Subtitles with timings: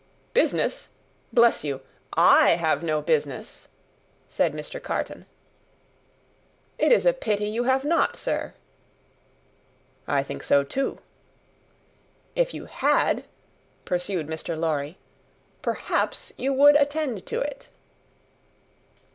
[0.33, 0.89] "Business!
[1.31, 1.79] Bless you,
[2.13, 3.67] I have no business,"
[4.27, 4.81] said Mr.
[4.81, 5.27] Carton.
[6.79, 8.55] "It is a pity you have not, sir."
[10.07, 10.97] "I think so, too."
[12.35, 13.25] "If you had,"
[13.85, 14.57] pursued Mr.
[14.57, 14.97] Lorry,
[15.61, 17.69] "perhaps you would attend to it."